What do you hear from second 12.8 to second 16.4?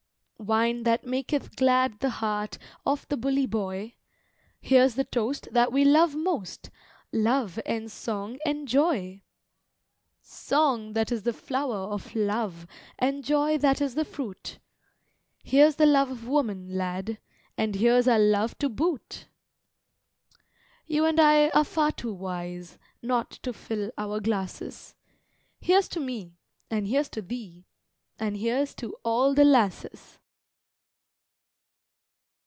And joy that is the fruit! Here's the love of